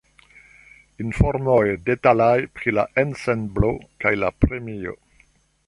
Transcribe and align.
Informoj 1.03 1.65
detalaj 1.89 2.33
pri 2.57 2.75
la 2.79 2.87
ensemblo 3.05 3.73
kaj 4.05 4.17
la 4.25 4.33
premio. 4.47 4.97